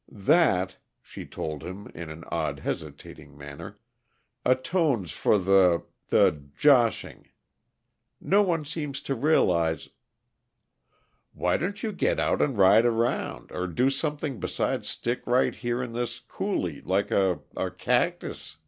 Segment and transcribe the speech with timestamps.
[0.25, 3.77] "That," she told him, in an odd, hesitating manner,
[4.43, 7.29] "atones for the the 'joshing.'
[8.19, 9.89] No one seems to realize"
[11.35, 15.83] "Why don't you get out and ride around, or do something beside stick right here
[15.83, 18.57] in this coulee like a a cactus?"